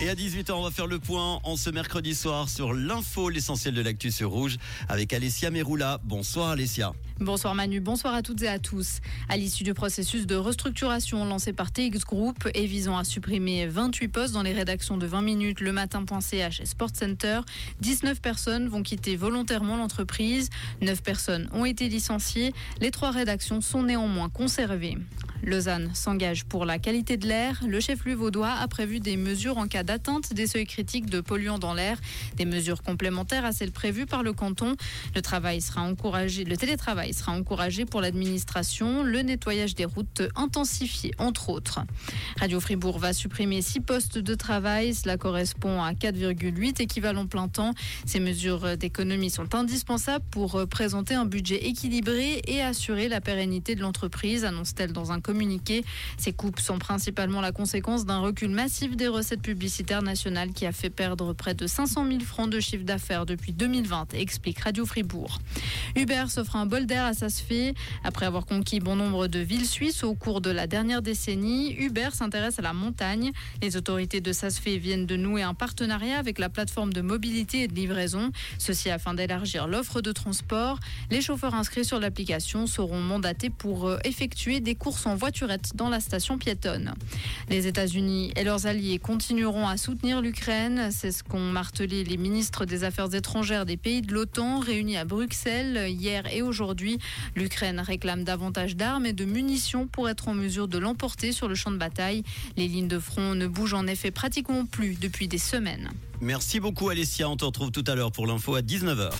[0.00, 3.74] Et à 18h, on va faire le point en ce mercredi soir sur l'info, l'essentiel
[3.74, 4.56] de l'actu sur Rouge
[4.88, 6.00] avec Alessia Meroula.
[6.04, 6.92] Bonsoir Alessia.
[7.20, 8.98] Bonsoir Manu, bonsoir à toutes et à tous.
[9.28, 14.08] À l'issue du processus de restructuration lancé par TX Group et visant à supprimer 28
[14.08, 17.40] postes dans les rédactions de 20 minutes le matin.ch et Sport Center,
[17.80, 20.50] 19 personnes vont quitter volontairement l'entreprise.
[20.80, 22.52] 9 personnes ont été licenciées.
[22.80, 24.98] Les trois rédactions sont néanmoins conservées.
[25.44, 27.60] Lausanne s'engage pour la qualité de l'air.
[27.66, 31.58] Le chef-lieu vaudois a prévu des mesures en cas d'atteinte des seuils critiques de polluants
[31.58, 31.98] dans l'air,
[32.36, 34.76] des mesures complémentaires à celles prévues par le canton.
[35.16, 41.10] Le travail sera encouragé, le télétravail sera encouragé pour l'administration, le nettoyage des routes intensifié
[41.18, 41.80] entre autres.
[42.38, 47.72] Radio Fribourg va supprimer six postes de travail, cela correspond à 4,8 équivalents plein temps.
[48.06, 53.80] Ces mesures d'économie sont indispensables pour présenter un budget équilibré et assurer la pérennité de
[53.80, 55.82] l'entreprise, annonce-t-elle dans un communiqué communiqué.
[56.18, 60.72] Ces coupes sont principalement la conséquence d'un recul massif des recettes publicitaires nationales qui a
[60.72, 65.38] fait perdre près de 500 000 francs de chiffre d'affaires depuis 2020, explique Radio Fribourg.
[65.96, 67.72] Uber s'offre un bol d'air à Sasfé.
[68.04, 72.10] Après avoir conquis bon nombre de villes suisses au cours de la dernière décennie, Uber
[72.12, 73.32] s'intéresse à la montagne.
[73.62, 77.68] Les autorités de Sasfé viennent de nouer un partenariat avec la plateforme de mobilité et
[77.68, 78.32] de livraison.
[78.58, 80.78] Ceci afin d'élargir l'offre de transport.
[81.10, 85.88] Les chauffeurs inscrits sur l'application seront mandatés pour euh, effectuer des courses en voiturette dans
[85.88, 86.94] la station piétonne.
[87.48, 90.88] Les États-Unis et leurs alliés continueront à soutenir l'Ukraine.
[90.90, 95.04] C'est ce qu'ont martelé les ministres des Affaires étrangères des pays de l'OTAN réunis à
[95.04, 96.98] Bruxelles hier et aujourd'hui.
[97.36, 101.54] L'Ukraine réclame davantage d'armes et de munitions pour être en mesure de l'emporter sur le
[101.54, 102.24] champ de bataille.
[102.56, 105.92] Les lignes de front ne bougent en effet pratiquement plus depuis des semaines.
[106.20, 109.10] Merci beaucoup Alessia, on te retrouve tout à l'heure pour l'info à 19h.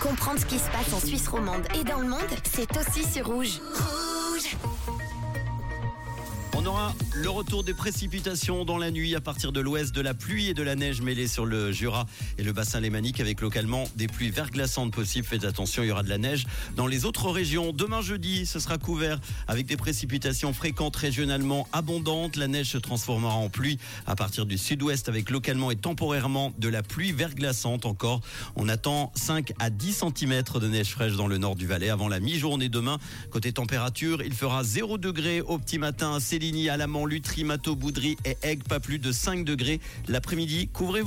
[0.00, 3.26] Comprendre ce qui se passe en Suisse romande et dans le monde, c'est aussi sur
[3.26, 3.60] Rouge.
[3.60, 4.05] Rouge
[6.66, 10.14] on aura le retour des précipitations dans la nuit à partir de l'ouest, de la
[10.14, 12.06] pluie et de la neige mêlée sur le Jura
[12.38, 15.26] et le bassin lémanique avec localement des pluies verglaçantes possibles.
[15.26, 17.72] Faites attention, il y aura de la neige dans les autres régions.
[17.72, 22.36] Demain jeudi, ce sera couvert avec des précipitations fréquentes régionalement abondantes.
[22.36, 26.68] La neige se transformera en pluie à partir du sud-ouest avec localement et temporairement de
[26.68, 28.22] la pluie verglaçante encore.
[28.56, 32.08] On attend 5 à 10 cm de neige fraîche dans le nord du Valais avant
[32.08, 32.98] la mi-journée demain.
[33.30, 37.76] Côté température, il fera 0 degré au petit matin à Céline à Alamant, Lutry, Mato,
[37.76, 39.80] Boudry et Aigle, pas plus de 5 degrés.
[40.08, 41.04] L'après-midi, couvrez-vous.